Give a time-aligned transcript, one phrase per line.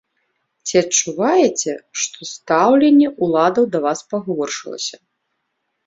[0.67, 1.71] Ці адчуваеце,
[2.05, 4.95] што стаўленне ўладаў да вас пагоршылася?